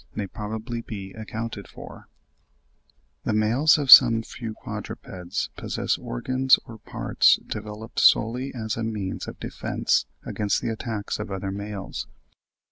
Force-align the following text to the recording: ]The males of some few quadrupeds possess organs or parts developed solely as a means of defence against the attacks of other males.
]The 0.15 0.79
males 3.33 3.77
of 3.77 3.91
some 3.91 4.23
few 4.23 4.53
quadrupeds 4.55 5.49
possess 5.55 5.97
organs 5.99 6.57
or 6.65 6.79
parts 6.79 7.37
developed 7.45 7.99
solely 7.99 8.51
as 8.55 8.75
a 8.77 8.83
means 8.83 9.27
of 9.27 9.39
defence 9.39 10.07
against 10.25 10.59
the 10.59 10.69
attacks 10.71 11.19
of 11.19 11.29
other 11.29 11.51
males. 11.51 12.07